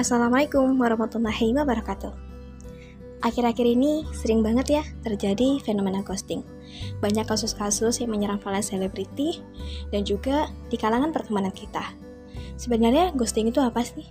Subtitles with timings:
[0.00, 2.08] Assalamualaikum warahmatullahi wabarakatuh.
[3.20, 6.40] Akhir-akhir ini sering banget ya terjadi fenomena ghosting.
[7.04, 9.44] Banyak kasus-kasus yang menyerang para selebriti
[9.92, 11.92] dan juga di kalangan pertemanan kita.
[12.56, 14.08] Sebenarnya ghosting itu apa sih?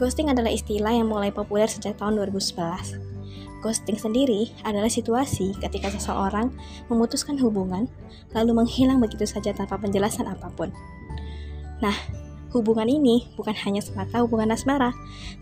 [0.00, 3.60] Ghosting adalah istilah yang mulai populer sejak tahun 2011.
[3.60, 6.48] Ghosting sendiri adalah situasi ketika seseorang
[6.88, 7.92] memutuskan hubungan
[8.32, 10.72] lalu menghilang begitu saja tanpa penjelasan apa pun.
[11.84, 11.92] Nah,
[12.52, 14.92] hubungan ini bukan hanya semata hubungan asmara,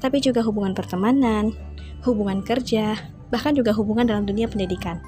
[0.03, 1.55] tapi juga hubungan pertemanan,
[2.03, 2.99] hubungan kerja,
[3.31, 4.99] bahkan juga hubungan dalam dunia pendidikan.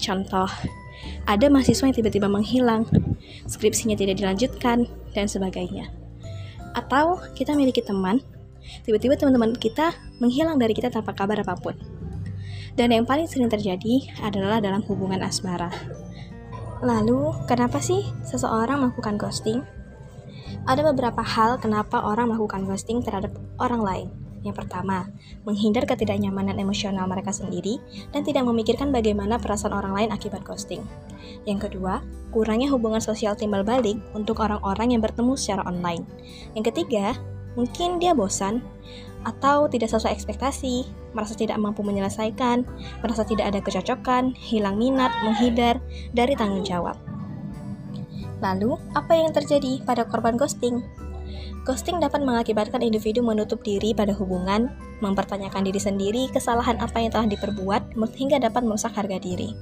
[0.00, 0.48] Contoh,
[1.24, 2.84] ada mahasiswa yang tiba-tiba menghilang,
[3.48, 5.92] skripsinya tidak dilanjutkan, dan sebagainya.
[6.72, 8.20] Atau kita memiliki teman,
[8.84, 11.76] tiba-tiba teman-teman kita menghilang dari kita tanpa kabar apa pun.
[12.72, 15.68] Dan yang paling sering terjadi adalah dalam hubungan asmara.
[16.80, 19.60] Lalu, kenapa sih seseorang melakukan ghosting?
[20.62, 24.08] Ada beberapa hal kenapa orang melakukan ghosting terhadap orang lain.
[24.46, 25.10] Yang pertama,
[25.42, 27.82] menghindar ketidaknyamanan emosional mereka sendiri
[28.14, 30.82] dan tidak memikirkan bagaimana perasaan orang lain akibat ghosting.
[31.46, 36.06] Yang kedua, kurangnya hubungan sosial timbal balik untuk orang-orang yang bertemu secara online.
[36.54, 37.18] Yang ketiga,
[37.58, 38.62] mungkin dia bosan
[39.26, 42.66] atau tidak sesuai ekspektasi, merasa tidak mampu menyelesaikan,
[43.02, 45.82] merasa tidak ada kecocokan, hilang minat, menghindar
[46.14, 47.11] dari tanggung jawab.
[48.42, 50.82] Lalu, apa yang terjadi pada korban ghosting?
[51.62, 54.66] Ghosting dapat mengakibatkan individu menutup diri pada hubungan,
[54.98, 59.54] mempertanyakan diri sendiri kesalahan apa yang telah diperbuat, hingga dapat merusak harga diri.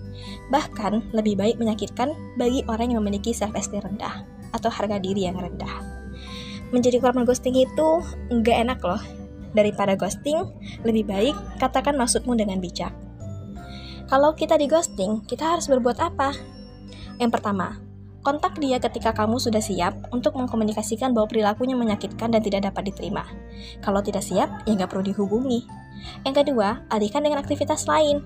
[0.49, 4.25] Bahkan, lebih baik menyakitkan bagi orang yang memiliki self-esteem rendah
[4.57, 6.01] atau harga diri yang rendah.
[6.73, 7.89] Menjadi korban ghosting itu
[8.33, 9.03] nggak enak loh.
[9.53, 10.41] Daripada ghosting,
[10.89, 12.97] lebih baik katakan maksudmu dengan bijak.
[14.09, 16.33] Kalau kita di ghosting, kita harus berbuat apa?
[17.21, 17.90] Yang pertama,
[18.21, 23.25] Kontak dia ketika kamu sudah siap untuk mengkomunikasikan bahwa perilakunya menyakitkan dan tidak dapat diterima.
[23.81, 25.65] Kalau tidak siap, ya nggak perlu dihubungi.
[26.25, 28.21] Yang kedua, alihkan dengan aktivitas lain.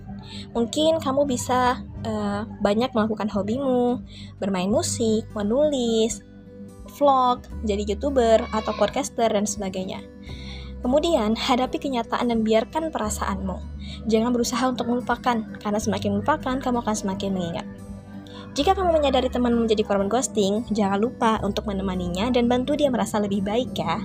[0.50, 4.02] Mungkin kamu bisa uh, banyak melakukan hobimu,
[4.42, 6.22] bermain musik, menulis,
[6.98, 10.02] vlog, jadi youtuber atau podcaster dan sebagainya.
[10.82, 13.56] Kemudian, hadapi kenyataan dan biarkan perasaanmu.
[14.10, 17.66] Jangan berusaha untuk melupakan, karena semakin melupakan, kamu akan semakin mengingat.
[18.54, 23.18] Jika kamu menyadari teman menjadi korban ghosting, jangan lupa untuk menemaninya dan bantu dia merasa
[23.18, 23.98] lebih baik ya.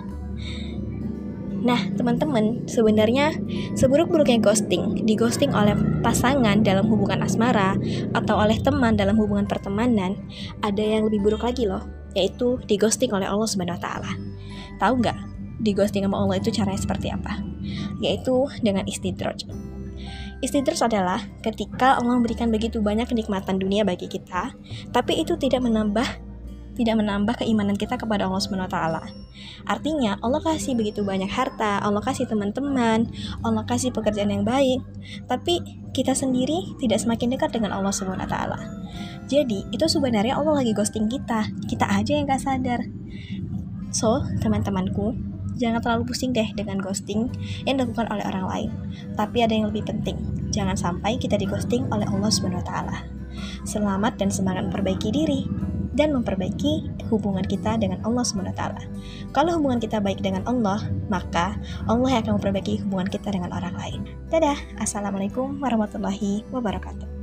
[1.60, 3.36] Nah, teman-teman, sebenarnya
[3.78, 7.78] seburuk-buruknya ghosting, di ghosting oleh pasangan dalam hubungan asmara
[8.18, 10.18] atau oleh teman dalam hubungan pertemanan,
[10.66, 11.86] ada yang lebih buruk lagi loh,
[12.18, 14.12] yaitu di ghosting oleh Allah Subhanahu wa taala.
[14.82, 15.18] Tahu nggak?
[15.62, 17.38] Di ghosting sama Allah itu caranya seperti apa?
[18.02, 19.69] Yaitu dengan istidraj.
[20.40, 24.56] Istidrus adalah ketika Allah memberikan begitu banyak kenikmatan dunia bagi kita,
[24.96, 26.08] tapi itu tidak menambah
[26.80, 28.40] tidak menambah keimanan kita kepada Allah
[28.72, 29.04] taala.
[29.68, 33.04] Artinya, Allah kasih begitu banyak harta, Allah kasih teman-teman,
[33.44, 34.80] Allah kasih pekerjaan yang baik,
[35.28, 35.60] tapi
[35.92, 37.92] kita sendiri tidak semakin dekat dengan Allah
[38.24, 38.60] taala.
[39.28, 41.52] Jadi, itu sebenarnya Allah lagi ghosting kita.
[41.68, 42.82] Kita aja yang gak sadar.
[43.94, 45.14] So, teman-temanku,
[45.60, 47.28] jangan terlalu pusing deh dengan ghosting
[47.68, 48.70] yang dilakukan oleh orang lain.
[49.20, 50.16] Tapi ada yang lebih penting,
[50.56, 52.32] jangan sampai kita di ghosting oleh Allah
[52.64, 52.98] taala.
[53.68, 55.44] Selamat dan semangat memperbaiki diri
[55.94, 58.24] dan memperbaiki hubungan kita dengan Allah
[58.56, 58.82] taala.
[59.36, 60.80] Kalau hubungan kita baik dengan Allah,
[61.12, 61.60] maka
[61.92, 64.02] Allah akan memperbaiki hubungan kita dengan orang lain.
[64.32, 67.19] Dadah, Assalamualaikum warahmatullahi wabarakatuh.